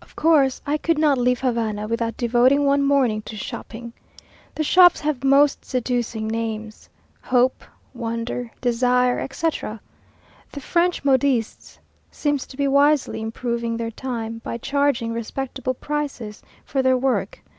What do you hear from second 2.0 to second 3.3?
devoting one morning